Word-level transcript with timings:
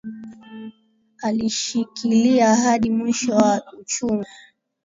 Alishikilia 1.21 2.55
hadi 2.55 2.89
mwisho 2.89 3.35
wa 3.35 3.63
uchungu 3.79 4.25